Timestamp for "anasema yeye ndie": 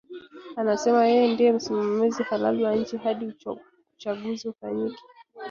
0.55-1.51